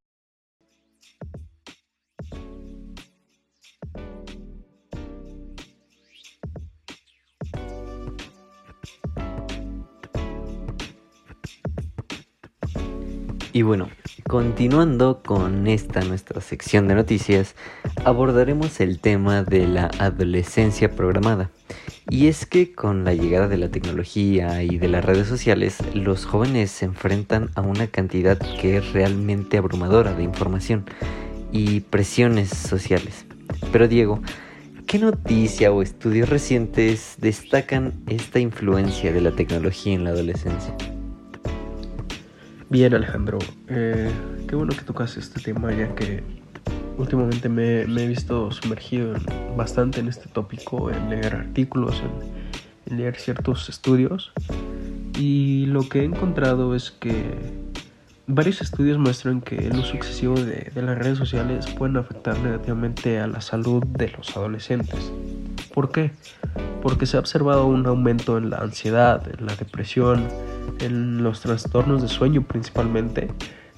Y 13.56 13.62
bueno, 13.62 13.88
continuando 14.28 15.22
con 15.22 15.68
esta 15.68 16.02
nuestra 16.02 16.42
sección 16.42 16.88
de 16.88 16.96
noticias, 16.96 17.54
abordaremos 18.04 18.80
el 18.82 18.98
tema 18.98 19.44
de 19.44 19.68
la 19.68 19.92
adolescencia 20.00 20.90
programada. 20.90 21.52
Y 22.10 22.28
es 22.28 22.48
que 22.48 22.74
con 22.74 23.06
la 23.06 23.14
llegada 23.14 23.48
de 23.48 23.60
la 23.60 23.70
tecnología 23.70 24.64
y 24.64 24.80
de 24.80 24.88
las 24.88 25.06
redes 25.06 25.28
sociales, 25.28 25.78
los 25.94 26.26
jóvenes 26.26 26.72
se 26.72 26.86
enfrentan 26.86 27.52
a 27.54 27.62
una 27.62 27.86
cantidad 27.86 28.40
que 28.60 28.78
es 28.78 28.92
realmente 28.92 29.60
abrumadora 29.60 30.16
de 30.16 30.24
información 30.24 30.86
y 31.52 31.82
presiones 31.82 32.50
sociales. 32.50 33.28
Pero 33.72 33.88
Diego, 33.88 34.20
¿qué 34.88 34.98
noticia 34.98 35.72
o 35.72 35.84
estudios 35.84 36.28
recientes 36.28 37.18
destacan 37.20 37.94
esta 38.08 38.40
influencia 38.40 39.14
de 39.14 39.22
la 39.22 39.36
tecnología 39.36 39.94
en 39.94 40.06
la 40.06 40.10
adolescencia? 40.10 40.76
Bien, 42.74 42.92
Alejandro. 42.96 43.38
Eh, 43.68 44.12
qué 44.50 44.56
bueno 44.56 44.74
que 44.76 44.82
tocas 44.82 45.16
este 45.16 45.40
tema, 45.40 45.72
ya 45.72 45.94
que 45.94 46.24
últimamente 46.98 47.48
me, 47.48 47.82
he 47.82 48.08
visto 48.08 48.50
sumergido 48.50 49.14
bastante 49.56 50.00
en 50.00 50.08
este 50.08 50.28
tópico, 50.28 50.90
en 50.90 51.08
leer 51.12 51.36
artículos, 51.36 52.02
en, 52.02 52.92
en, 52.92 52.98
leer 52.98 53.16
ciertos 53.18 53.70
estudios. 53.70 54.34
Y 55.20 55.68
lo 55.68 55.88
que 55.88 56.00
he 56.00 56.04
encontrado 56.04 56.74
es 56.74 56.90
que 56.90 57.36
varios 58.26 58.60
estudios 58.60 58.98
muestran 58.98 59.42
que 59.42 59.68
el 59.68 59.78
uso 59.78 59.94
excesivo 59.94 60.34
de, 60.34 60.72
de 60.74 60.82
las 60.82 60.98
redes 60.98 61.20
sociales 61.20 61.68
pueden 61.78 61.98
afectar 61.98 62.40
negativamente 62.40 63.20
a 63.20 63.28
la 63.28 63.42
salud 63.42 63.86
de 63.86 64.10
los 64.18 64.36
adolescentes. 64.36 65.12
¿Por 65.76 65.92
qué? 65.92 66.10
Porque 66.82 67.06
se 67.06 67.18
ha 67.18 67.20
observado 67.20 67.68
un 67.68 67.86
aumento 67.86 68.40
en 68.40 68.50
la 68.50 68.58
ansiedad, 68.58 69.24
en 69.38 69.46
la 69.46 69.56
depresión, 69.56 70.28
en 70.80 71.24
los 71.24 71.42
trastornos 71.42 72.02
de 72.02 72.08
sueño 72.08 72.44
principalmente. 72.44 73.30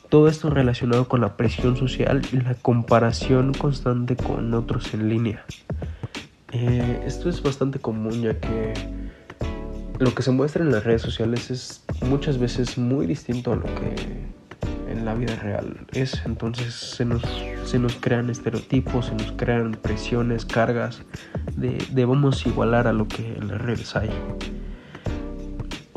Todo 0.09 0.27
esto 0.27 0.49
relacionado 0.49 1.07
con 1.07 1.21
la 1.21 1.35
presión 1.35 1.75
social 1.77 2.21
y 2.31 2.37
la 2.37 2.55
comparación 2.55 3.53
constante 3.53 4.15
con 4.15 4.53
otros 4.53 4.93
en 4.93 5.09
línea. 5.09 5.43
Eh, 6.51 7.03
esto 7.05 7.27
es 7.27 7.41
bastante 7.43 7.79
común 7.79 8.21
ya 8.21 8.39
que 8.39 8.73
lo 9.99 10.13
que 10.13 10.23
se 10.23 10.31
muestra 10.31 10.63
en 10.63 10.71
las 10.71 10.83
redes 10.83 11.01
sociales 11.01 11.51
es 11.51 11.83
muchas 12.01 12.37
veces 12.37 12.77
muy 12.77 13.07
distinto 13.07 13.53
a 13.53 13.55
lo 13.55 13.63
que 13.63 13.95
en 14.89 15.05
la 15.05 15.13
vida 15.13 15.35
real 15.35 15.85
es. 15.91 16.21
Entonces 16.25 16.73
se 16.73 17.05
nos, 17.05 17.23
se 17.65 17.79
nos 17.79 17.95
crean 17.95 18.29
estereotipos, 18.29 19.07
se 19.07 19.15
nos 19.15 19.31
crean 19.33 19.71
presiones, 19.81 20.45
cargas 20.45 21.01
de 21.55 21.77
debemos 21.91 22.45
igualar 22.45 22.87
a 22.87 22.93
lo 22.93 23.07
que 23.07 23.35
en 23.35 23.47
las 23.47 23.61
redes 23.61 23.95
hay. 23.95 24.09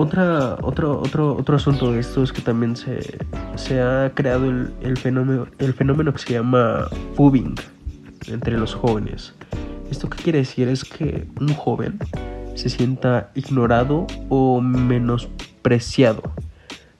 Otra, 0.01 0.57
otro, 0.63 1.01
otro, 1.01 1.35
otro 1.35 1.57
asunto 1.57 1.91
de 1.91 1.99
esto 1.99 2.23
es 2.23 2.33
que 2.33 2.41
también 2.41 2.77
se, 2.77 3.19
se 3.57 3.83
ha 3.83 4.13
creado 4.15 4.49
el, 4.49 4.73
el, 4.81 4.97
fenómeno, 4.97 5.49
el 5.59 5.75
fenómeno 5.75 6.13
que 6.13 6.21
se 6.21 6.35
llama 6.35 6.89
pubbing 7.17 7.57
entre 8.29 8.57
los 8.57 8.77
jóvenes. 8.77 9.35
¿Esto 9.91 10.09
qué 10.09 10.23
quiere 10.23 10.39
decir? 10.39 10.69
Es 10.69 10.85
que 10.85 11.27
un 11.41 11.53
joven 11.53 11.99
se 12.55 12.69
sienta 12.69 13.33
ignorado 13.35 14.07
o 14.29 14.61
menospreciado 14.61 16.23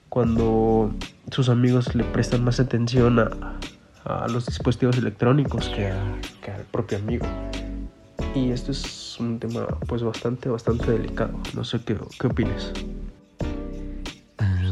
cuando 0.09 0.93
sus 1.31 1.47
amigos 1.47 1.95
le 1.95 2.03
prestan 2.03 2.43
más 2.43 2.59
atención 2.59 3.19
a, 3.19 3.29
a 4.03 4.27
los 4.27 4.45
dispositivos 4.45 4.97
electrónicos 4.97 5.69
que, 5.69 5.87
a, 5.87 6.03
que 6.43 6.51
al 6.51 6.63
propio 6.63 6.97
amigo. 6.97 7.25
Y 8.35 8.51
esto 8.51 8.73
es 8.73 9.08
un 9.19 9.39
tema 9.39 9.67
pues 9.87 10.03
bastante, 10.03 10.49
bastante 10.49 10.91
delicado. 10.91 11.31
No 11.55 11.63
sé 11.63 11.79
qué, 11.85 11.97
qué 12.19 12.27
opinas. 12.27 12.71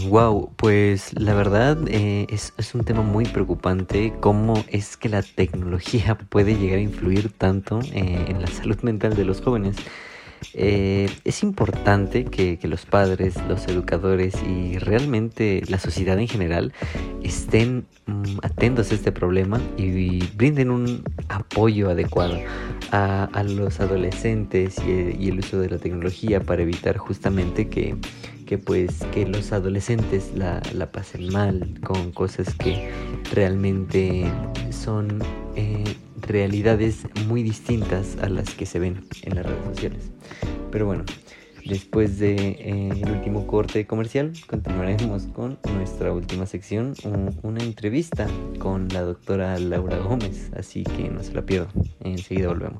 Wow, 0.09 0.53
pues 0.55 1.19
la 1.19 1.33
verdad 1.33 1.77
eh, 1.87 2.27
es, 2.29 2.53
un 2.73 2.85
tema 2.85 3.01
muy 3.01 3.25
preocupante 3.25 4.13
cómo 4.21 4.63
es 4.69 4.95
que 4.95 5.09
la 5.09 5.21
tecnología 5.21 6.17
puede 6.29 6.55
llegar 6.55 6.77
a 6.77 6.81
influir 6.81 7.29
tanto 7.29 7.81
eh, 7.91 8.25
en 8.29 8.41
la 8.41 8.47
salud 8.47 8.77
mental 8.83 9.15
de 9.15 9.25
los 9.25 9.41
jóvenes. 9.41 9.75
Eh, 10.53 11.09
es 11.25 11.43
importante 11.43 12.23
que, 12.23 12.57
los 12.63 12.85
padres, 12.85 13.35
los 13.49 13.67
educadores 13.67 14.35
y 14.43 14.77
realmente 14.77 15.61
la 15.67 15.79
sociedad 15.79 16.17
en 16.19 16.27
general 16.27 16.73
estén 17.21 17.85
atentos 18.41 18.91
a 18.91 18.95
este 18.95 19.11
problema 19.11 19.61
y, 19.77 20.25
brinden 20.35 20.71
un 20.71 21.03
apoyo 21.29 21.89
adecuado 21.89 22.37
a, 22.91 23.43
los 23.43 23.79
adolescentes 23.79 24.75
y, 24.79 25.29
el 25.29 25.39
uso 25.39 25.59
de 25.59 25.69
la 25.69 25.77
tecnología 25.77 26.41
para 26.41 26.61
evitar 26.61 26.97
justamente 26.97 27.69
que, 27.69 27.97
pues 28.57 29.03
que 29.13 29.25
los 29.25 29.51
adolescentes 29.51 30.31
la, 30.35 30.61
pasen 30.91 31.31
mal 31.31 31.79
con 31.83 32.11
cosas 32.11 32.53
que 32.55 32.89
realmente 33.33 34.31
son 34.69 35.19
eh, 35.55 35.83
realidades 36.21 37.07
muy 37.27 37.43
distintas 37.43 38.17
a 38.21 38.29
las 38.29 38.49
que 38.53 38.65
se 38.65 38.79
ven 38.79 39.05
en 39.23 39.35
las 39.35 39.45
redes 39.45 39.65
sociales. 39.65 40.11
Pero 40.71 40.85
bueno, 40.85 41.03
después 41.67 42.19
del 42.19 42.37
de, 42.37 42.55
eh, 42.59 43.11
último 43.11 43.47
corte 43.47 43.85
comercial, 43.85 44.33
continuaremos 44.47 45.27
con 45.27 45.57
nuestra 45.73 46.11
última 46.13 46.45
sección, 46.45 46.93
una 47.43 47.63
entrevista 47.63 48.27
con 48.59 48.87
la 48.89 49.01
doctora 49.01 49.59
Laura 49.59 49.97
Gómez, 49.97 50.51
así 50.55 50.83
que 50.83 51.09
no 51.09 51.23
se 51.23 51.33
la 51.33 51.41
pierdan, 51.41 51.71
enseguida 52.03 52.49
volvemos. 52.49 52.79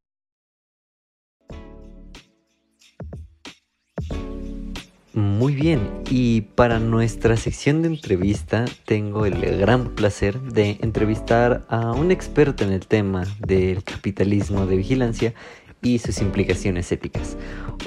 Muy 5.13 5.55
bien, 5.55 5.89
y 6.09 6.39
para 6.41 6.79
nuestra 6.79 7.35
sección 7.35 7.81
de 7.81 7.89
entrevista 7.89 8.63
tengo 8.85 9.25
el 9.25 9.57
gran 9.57 9.89
placer 9.89 10.39
de 10.39 10.77
entrevistar 10.79 11.65
a 11.67 11.91
un 11.91 12.11
experto 12.11 12.63
en 12.63 12.71
el 12.71 12.87
tema 12.87 13.25
del 13.39 13.83
capitalismo 13.83 14.65
de 14.65 14.77
vigilancia 14.77 15.33
y 15.81 15.99
sus 15.99 16.21
implicaciones 16.21 16.93
éticas. 16.93 17.35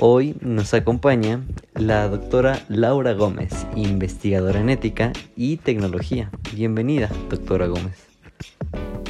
Hoy 0.01 0.37
nos 0.43 0.75
acompaña 0.75 1.43
la 1.75 2.09
doctora 2.09 2.63
Laura 2.69 3.15
Gómez, 3.15 3.67
investigadora 3.75 4.61
en 4.61 4.69
ética 4.69 5.15
y 5.35 5.57
tecnología. 5.57 6.31
Bienvenida, 6.53 7.11
doctora 7.31 7.69
Gómez. 7.69 8.07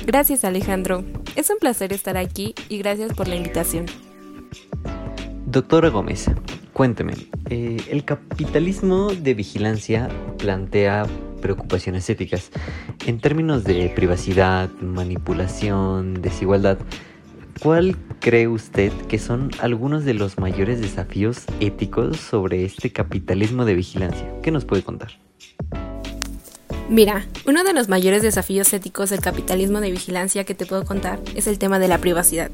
Gracias 0.07 0.45
Alejandro, 0.45 1.03
es 1.35 1.51
un 1.51 1.59
placer 1.59 1.93
estar 1.93 2.17
aquí 2.17 2.55
y 2.69 2.79
gracias 2.79 3.13
por 3.13 3.27
la 3.27 3.35
invitación. 3.35 3.87
Doctora 5.47 5.89
Gómez, 5.89 6.27
Cuénteme, 6.75 7.15
eh, 7.51 7.77
el 7.89 8.05
capitalismo 8.05 9.13
de 9.15 9.35
vigilancia 9.35 10.09
plantea 10.39 11.07
preocupaciones 11.41 12.11
éticas. 12.11 12.51
En 13.07 13.21
términos 13.21 13.63
de 13.63 13.91
privacidad, 13.95 14.69
manipulación, 14.81 16.21
desigualdad, 16.21 16.79
¿cuál 17.63 17.97
cree 18.19 18.49
usted 18.49 18.91
que 19.07 19.21
son 19.21 19.53
algunos 19.61 20.05
de 20.05 20.15
los 20.15 20.41
mayores 20.41 20.81
desafíos 20.81 21.45
éticos 21.61 22.17
sobre 22.17 22.65
este 22.65 22.91
capitalismo 22.91 23.65
de 23.65 23.75
vigilancia? 23.75 24.29
¿Qué 24.43 24.51
nos 24.51 24.65
puede 24.65 24.83
contar? 24.83 25.13
Mira, 26.89 27.25
uno 27.47 27.63
de 27.63 27.73
los 27.73 27.89
mayores 27.89 28.21
desafíos 28.21 28.73
éticos 28.73 29.11
del 29.11 29.21
capitalismo 29.21 29.81
de 29.81 29.93
vigilancia 29.93 30.43
que 30.43 30.57
te 30.57 30.67
puedo 30.67 30.85
contar 30.85 31.21
es 31.37 31.47
el 31.47 31.61
tema 31.61 31.79
de 31.79 31.87
la 31.87 31.99
privacidad. 31.99 32.51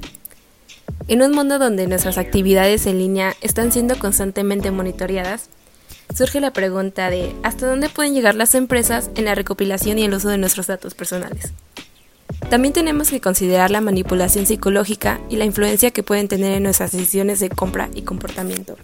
En 1.08 1.22
un 1.22 1.32
mundo 1.32 1.58
donde 1.58 1.86
nuestras 1.86 2.18
actividades 2.18 2.86
en 2.86 2.98
línea 2.98 3.34
están 3.40 3.72
siendo 3.72 3.98
constantemente 3.98 4.70
monitoreadas, 4.70 5.48
surge 6.14 6.40
la 6.40 6.52
pregunta 6.52 7.10
de 7.10 7.34
¿hasta 7.42 7.66
dónde 7.66 7.88
pueden 7.88 8.14
llegar 8.14 8.34
las 8.34 8.54
empresas 8.54 9.10
en 9.14 9.24
la 9.24 9.34
recopilación 9.34 9.98
y 9.98 10.04
el 10.04 10.14
uso 10.14 10.28
de 10.28 10.38
nuestros 10.38 10.66
datos 10.66 10.94
personales? 10.94 11.52
También 12.48 12.74
tenemos 12.74 13.10
que 13.10 13.20
considerar 13.20 13.70
la 13.70 13.80
manipulación 13.80 14.46
psicológica 14.46 15.20
y 15.28 15.36
la 15.36 15.44
influencia 15.44 15.90
que 15.90 16.02
pueden 16.02 16.28
tener 16.28 16.52
en 16.52 16.64
nuestras 16.64 16.92
decisiones 16.92 17.40
de 17.40 17.48
compra 17.48 17.88
y 17.94 18.02
comportamiento. 18.02 18.76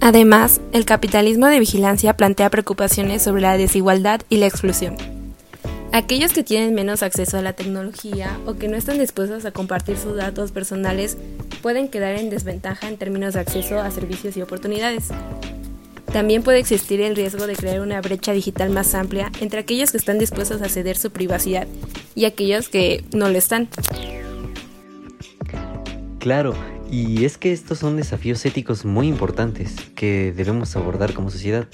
Además, 0.00 0.60
el 0.72 0.84
capitalismo 0.84 1.46
de 1.46 1.58
vigilancia 1.58 2.16
plantea 2.16 2.50
preocupaciones 2.50 3.22
sobre 3.22 3.42
la 3.42 3.56
desigualdad 3.56 4.20
y 4.28 4.36
la 4.36 4.46
exclusión. 4.46 5.17
Aquellos 5.92 6.32
que 6.32 6.42
tienen 6.44 6.74
menos 6.74 7.02
acceso 7.02 7.38
a 7.38 7.42
la 7.42 7.54
tecnología 7.54 8.38
o 8.46 8.54
que 8.54 8.68
no 8.68 8.76
están 8.76 8.98
dispuestos 8.98 9.44
a 9.46 9.52
compartir 9.52 9.96
sus 9.96 10.16
datos 10.16 10.52
personales 10.52 11.16
pueden 11.62 11.88
quedar 11.88 12.16
en 12.16 12.30
desventaja 12.30 12.88
en 12.88 12.98
términos 12.98 13.34
de 13.34 13.40
acceso 13.40 13.80
a 13.80 13.90
servicios 13.90 14.36
y 14.36 14.42
oportunidades. 14.42 15.08
También 16.12 16.42
puede 16.42 16.58
existir 16.58 17.00
el 17.00 17.16
riesgo 17.16 17.46
de 17.46 17.56
crear 17.56 17.80
una 17.80 18.00
brecha 18.00 18.32
digital 18.32 18.70
más 18.70 18.94
amplia 18.94 19.30
entre 19.40 19.60
aquellos 19.60 19.90
que 19.90 19.98
están 19.98 20.18
dispuestos 20.18 20.62
a 20.62 20.68
ceder 20.68 20.96
su 20.96 21.10
privacidad 21.10 21.66
y 22.14 22.26
aquellos 22.26 22.68
que 22.68 23.04
no 23.12 23.28
lo 23.28 23.38
están. 23.38 23.68
Claro, 26.18 26.54
y 26.90 27.24
es 27.24 27.38
que 27.38 27.52
estos 27.52 27.78
son 27.78 27.96
desafíos 27.96 28.44
éticos 28.46 28.84
muy 28.84 29.08
importantes 29.08 29.76
que 29.94 30.32
debemos 30.34 30.74
abordar 30.76 31.12
como 31.12 31.30
sociedad 31.30 31.66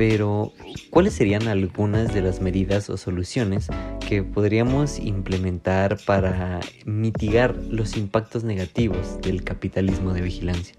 pero 0.00 0.54
¿cuáles 0.88 1.12
serían 1.12 1.46
algunas 1.46 2.14
de 2.14 2.22
las 2.22 2.40
medidas 2.40 2.88
o 2.88 2.96
soluciones 2.96 3.66
que 4.08 4.22
podríamos 4.22 4.98
implementar 4.98 5.98
para 6.06 6.60
mitigar 6.86 7.54
los 7.68 7.98
impactos 7.98 8.42
negativos 8.42 9.20
del 9.20 9.44
capitalismo 9.44 10.14
de 10.14 10.22
vigilancia? 10.22 10.74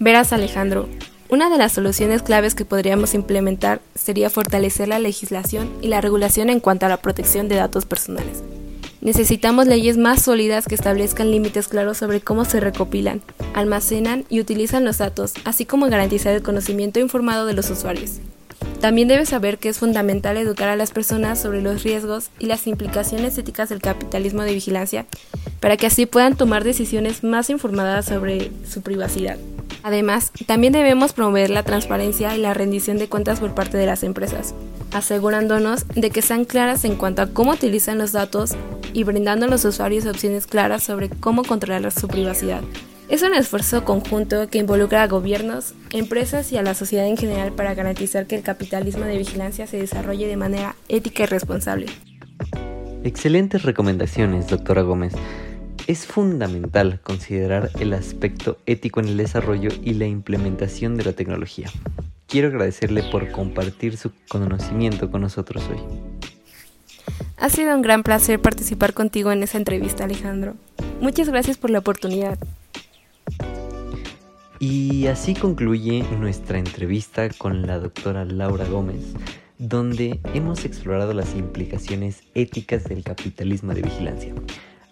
Verás 0.00 0.32
Alejandro, 0.32 0.88
una 1.28 1.48
de 1.48 1.58
las 1.58 1.74
soluciones 1.74 2.22
claves 2.22 2.56
que 2.56 2.64
podríamos 2.64 3.14
implementar 3.14 3.80
sería 3.94 4.30
fortalecer 4.30 4.88
la 4.88 4.98
legislación 4.98 5.70
y 5.80 5.86
la 5.86 6.00
regulación 6.00 6.50
en 6.50 6.58
cuanto 6.58 6.86
a 6.86 6.88
la 6.88 6.96
protección 6.96 7.46
de 7.46 7.54
datos 7.54 7.86
personales. 7.86 8.42
Necesitamos 9.06 9.68
leyes 9.68 9.98
más 9.98 10.22
sólidas 10.22 10.66
que 10.66 10.74
establezcan 10.74 11.30
límites 11.30 11.68
claros 11.68 11.96
sobre 11.96 12.20
cómo 12.20 12.44
se 12.44 12.58
recopilan, 12.58 13.22
almacenan 13.54 14.24
y 14.28 14.40
utilizan 14.40 14.84
los 14.84 14.98
datos, 14.98 15.32
así 15.44 15.64
como 15.64 15.86
garantizar 15.86 16.34
el 16.34 16.42
conocimiento 16.42 16.98
informado 16.98 17.46
de 17.46 17.52
los 17.52 17.70
usuarios. 17.70 18.14
También 18.80 19.06
debes 19.06 19.28
saber 19.28 19.58
que 19.58 19.68
es 19.68 19.78
fundamental 19.78 20.36
educar 20.36 20.68
a 20.68 20.74
las 20.74 20.90
personas 20.90 21.40
sobre 21.40 21.62
los 21.62 21.84
riesgos 21.84 22.30
y 22.40 22.46
las 22.46 22.66
implicaciones 22.66 23.38
éticas 23.38 23.68
del 23.68 23.80
capitalismo 23.80 24.42
de 24.42 24.54
vigilancia 24.54 25.06
para 25.60 25.76
que 25.76 25.86
así 25.86 26.06
puedan 26.06 26.36
tomar 26.36 26.64
decisiones 26.64 27.22
más 27.22 27.48
informadas 27.48 28.06
sobre 28.06 28.50
su 28.68 28.82
privacidad. 28.82 29.38
Además, 29.84 30.32
también 30.46 30.72
debemos 30.72 31.12
promover 31.12 31.50
la 31.50 31.62
transparencia 31.62 32.34
y 32.34 32.40
la 32.40 32.54
rendición 32.54 32.98
de 32.98 33.08
cuentas 33.08 33.38
por 33.38 33.54
parte 33.54 33.78
de 33.78 33.86
las 33.86 34.02
empresas, 34.02 34.52
asegurándonos 34.90 35.86
de 35.94 36.10
que 36.10 36.22
sean 36.22 36.44
claras 36.44 36.84
en 36.84 36.96
cuanto 36.96 37.22
a 37.22 37.28
cómo 37.28 37.52
utilizan 37.52 37.98
los 37.98 38.10
datos 38.10 38.56
y 38.96 39.04
brindando 39.04 39.44
a 39.44 39.48
los 39.50 39.62
usuarios 39.66 40.06
opciones 40.06 40.46
claras 40.46 40.82
sobre 40.82 41.10
cómo 41.10 41.44
controlar 41.44 41.92
su 41.92 42.08
privacidad. 42.08 42.62
Es 43.10 43.20
un 43.20 43.34
esfuerzo 43.34 43.84
conjunto 43.84 44.48
que 44.48 44.56
involucra 44.56 45.02
a 45.02 45.06
gobiernos, 45.06 45.74
empresas 45.92 46.50
y 46.50 46.56
a 46.56 46.62
la 46.62 46.72
sociedad 46.72 47.06
en 47.06 47.18
general 47.18 47.52
para 47.52 47.74
garantizar 47.74 48.26
que 48.26 48.36
el 48.36 48.42
capitalismo 48.42 49.04
de 49.04 49.18
vigilancia 49.18 49.66
se 49.66 49.76
desarrolle 49.76 50.26
de 50.26 50.38
manera 50.38 50.76
ética 50.88 51.24
y 51.24 51.26
responsable. 51.26 51.86
Excelentes 53.04 53.64
recomendaciones, 53.64 54.48
doctora 54.48 54.80
Gómez. 54.80 55.12
Es 55.86 56.06
fundamental 56.06 56.98
considerar 57.02 57.68
el 57.78 57.92
aspecto 57.92 58.56
ético 58.64 59.00
en 59.00 59.08
el 59.08 59.18
desarrollo 59.18 59.68
y 59.84 59.92
la 59.92 60.06
implementación 60.06 60.96
de 60.96 61.04
la 61.04 61.12
tecnología. 61.12 61.70
Quiero 62.28 62.48
agradecerle 62.48 63.02
por 63.12 63.30
compartir 63.30 63.98
su 63.98 64.10
conocimiento 64.30 65.10
con 65.10 65.20
nosotros 65.20 65.62
hoy. 65.70 66.15
Ha 67.36 67.48
sido 67.48 67.74
un 67.74 67.82
gran 67.82 68.02
placer 68.02 68.40
participar 68.40 68.94
contigo 68.94 69.32
en 69.32 69.42
esa 69.42 69.58
entrevista, 69.58 70.04
Alejandro. 70.04 70.54
Muchas 71.00 71.28
gracias 71.28 71.58
por 71.58 71.70
la 71.70 71.78
oportunidad. 71.80 72.38
Y 74.58 75.06
así 75.06 75.34
concluye 75.34 76.02
nuestra 76.18 76.58
entrevista 76.58 77.28
con 77.28 77.66
la 77.66 77.78
doctora 77.78 78.24
Laura 78.24 78.64
Gómez, 78.64 79.02
donde 79.58 80.18
hemos 80.32 80.64
explorado 80.64 81.12
las 81.12 81.34
implicaciones 81.34 82.22
éticas 82.34 82.84
del 82.84 83.04
capitalismo 83.04 83.74
de 83.74 83.82
vigilancia. 83.82 84.32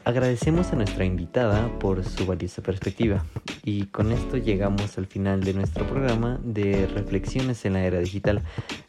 Agradecemos 0.04 0.70
a 0.70 0.76
nuestra 0.76 1.06
invitada 1.06 1.66
por 1.78 2.04
su 2.04 2.26
valiosa 2.26 2.60
perspectiva 2.60 3.24
y 3.62 3.86
con 3.86 4.12
esto 4.12 4.36
llegamos 4.36 4.98
al 4.98 5.06
final 5.06 5.42
de 5.42 5.54
nuestro 5.54 5.86
programa 5.86 6.38
de 6.44 6.86
reflexiones 6.94 7.64
en 7.64 7.72
la 7.72 7.84
era 7.84 8.00
digital, 8.00 8.42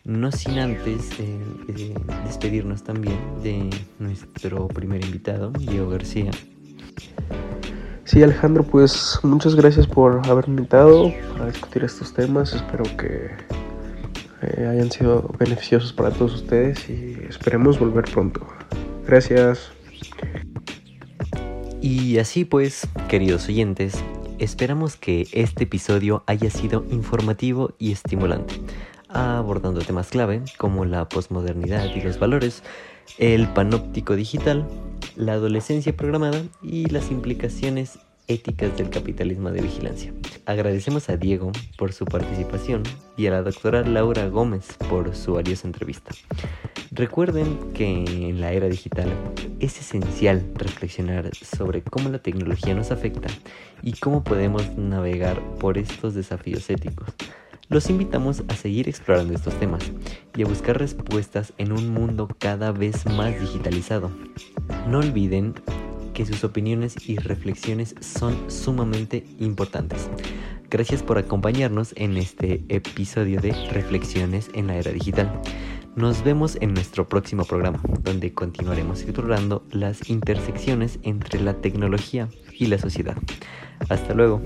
no 0.04 0.30
sin 0.34 0.60
antes 0.60 1.18
eh, 1.20 1.40
eh, 1.70 1.96
despedirnos 2.26 2.84
también 2.84 3.18
de 3.42 3.70
nuestro 3.98 4.68
primer 4.68 5.06
invitado, 5.06 5.52
Diego 5.52 5.90
García. 5.90 6.32
Sí, 8.04 8.22
Alejandro, 8.22 8.64
pues 8.64 9.18
muchas 9.24 9.56
gracias 9.56 9.88
por 9.88 10.22
haberme 10.28 10.56
invitado 10.58 11.14
para 11.32 11.48
discutir 11.48 11.86
estos 11.86 12.14
temas. 12.14 12.54
Espero 12.54 12.84
que 12.98 13.32
eh, 14.42 14.68
hayan 14.68 14.92
sido 14.92 15.34
beneficiosos 15.40 15.94
para 15.94 16.12
todos 16.12 16.36
ustedes 16.36 16.90
y 16.90 17.18
esperemos 17.30 17.80
volver 17.80 18.04
pronto. 18.04 18.46
Gracias. 19.08 19.72
Y 21.86 22.18
así 22.18 22.46
pues, 22.46 22.88
queridos 23.10 23.48
oyentes, 23.48 24.04
esperamos 24.40 24.96
que 24.96 25.28
este 25.34 25.66
episodio 25.66 26.24
haya 26.26 26.50
sido 26.50 26.84
informativo 26.90 27.76
y 27.78 27.92
estimulante, 27.92 28.56
abordando 29.08 29.82
temas 29.82 30.08
clave 30.08 30.42
como 30.58 30.86
la 30.86 31.08
posmodernidad 31.08 31.86
y 31.94 32.02
los 32.02 32.18
valores, 32.18 32.64
el 33.20 33.48
panóptico 33.50 34.16
digital, 34.16 34.68
la 35.16 35.34
adolescencia 35.34 35.96
programada 35.96 36.42
y 36.64 36.88
las 36.88 37.12
implicaciones 37.12 38.00
éticas 38.28 38.76
del 38.78 38.90
capitalismo 38.90 39.52
de 39.52 39.62
vigilancia. 39.62 40.14
Agradecemos 40.46 41.10
a 41.10 41.18
Diego 41.18 41.52
por 41.78 41.94
su 41.94 42.06
participación 42.06 42.84
y 43.18 43.28
a 43.28 43.32
la 43.32 43.42
doctora 43.42 43.82
Laura 43.84 44.28
Gómez 44.28 44.74
por 44.90 45.16
su 45.16 45.34
valiosa 45.34 45.68
entrevista. 45.68 46.12
Recuerden 46.92 47.74
que 47.74 47.86
en 48.30 48.42
la 48.42 48.54
era 48.54 48.68
digital 48.68 49.12
es 49.60 49.80
esencial 49.80 50.46
reflexionar 50.56 51.30
sobre 51.36 51.82
cómo 51.82 52.10
la 52.10 52.20
tecnología 52.20 52.76
nos 52.76 52.92
afecta 52.92 53.28
y 53.82 53.94
cómo 53.94 54.24
podemos 54.24 54.78
navegar 54.78 55.42
por 55.60 55.78
estos 55.78 56.14
desafíos 56.14 56.70
éticos. 56.70 57.10
Los 57.68 57.90
invitamos 57.90 58.44
a 58.48 58.56
seguir 58.56 58.88
explorando 58.88 59.34
estos 59.34 59.60
temas 59.60 59.92
y 60.36 60.44
a 60.44 60.46
buscar 60.46 60.78
respuestas 60.78 61.52
en 61.58 61.72
un 61.72 61.90
mundo 61.90 62.28
cada 62.38 62.72
vez 62.72 63.06
más 63.08 63.40
digitalizado. 63.40 64.12
No 64.88 65.00
olviden 65.00 65.56
que 66.16 66.26
sus 66.26 66.44
opiniones 66.44 66.96
y 67.08 67.18
reflexiones 67.18 67.94
son 68.00 68.50
sumamente 68.50 69.26
importantes. 69.40 70.10
Gracias 70.72 71.04
por 71.04 71.20
acompañarnos 71.20 71.94
en 71.96 72.18
este 72.18 72.64
episodio 72.70 73.40
de 73.42 73.52
Reflexiones 73.72 74.50
en 74.54 74.68
la 74.68 74.78
Era 74.78 74.92
Digital. 74.92 75.42
Nos 75.96 76.24
vemos 76.24 76.58
en 76.62 76.74
nuestro 76.74 77.08
próximo 77.08 77.46
programa, 77.46 77.80
donde 78.02 78.34
continuaremos 78.34 79.04
explorando 79.04 79.64
las 79.72 80.10
intersecciones 80.10 81.00
entre 81.04 81.40
la 81.42 81.54
tecnología 81.62 82.30
y 82.58 82.66
la 82.66 82.80
sociedad. 82.80 83.18
Hasta 83.90 84.14
luego. 84.14 84.42